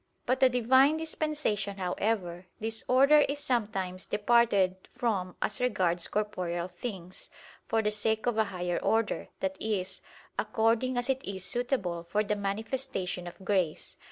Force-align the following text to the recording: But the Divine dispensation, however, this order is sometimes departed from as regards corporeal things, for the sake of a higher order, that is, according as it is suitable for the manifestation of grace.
But 0.25 0.39
the 0.39 0.49
Divine 0.49 0.97
dispensation, 0.97 1.77
however, 1.77 2.47
this 2.59 2.83
order 2.87 3.19
is 3.19 3.37
sometimes 3.37 4.07
departed 4.07 4.87
from 4.97 5.35
as 5.43 5.61
regards 5.61 6.07
corporeal 6.07 6.69
things, 6.69 7.29
for 7.67 7.83
the 7.83 7.91
sake 7.91 8.25
of 8.25 8.35
a 8.35 8.45
higher 8.45 8.79
order, 8.79 9.27
that 9.41 9.57
is, 9.61 10.01
according 10.39 10.97
as 10.97 11.07
it 11.07 11.23
is 11.23 11.45
suitable 11.45 12.01
for 12.09 12.23
the 12.23 12.35
manifestation 12.35 13.27
of 13.27 13.35
grace. 13.45 13.97